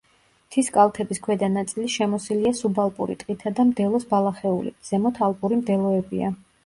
[0.43, 6.33] მთის კალთების ქვედა ნაწილი შემოსილია სუბალპური ტყითა და მდელოს ბალახეულით, ზემოთ ალპური მდელოებია.